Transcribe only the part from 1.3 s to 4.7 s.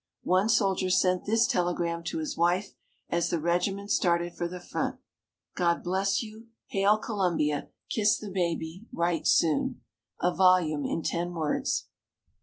telegram to his wife, as the regiment started for the